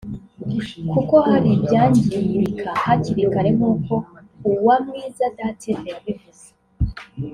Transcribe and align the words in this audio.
kuko 0.91 1.15
hari 1.27 1.49
ibyangirika 1.57 2.69
hakiri 2.83 3.23
kare 3.33 3.49
nk’uko 3.57 3.93
Uwamwiza 4.49 5.25
Dative 5.37 5.85
yabivuze 5.93 6.47